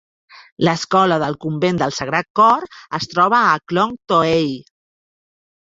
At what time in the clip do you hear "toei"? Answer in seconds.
4.15-4.53